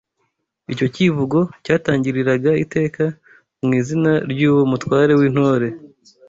Icyo 0.73 0.87
kivugo 0.95 1.39
cyatangiriraga 1.63 2.51
iteka 2.63 3.03
mu 3.65 3.71
izina 3.79 4.11
ry’uwo 4.31 4.63
mutware 4.71 5.11
w’intore 5.19 5.67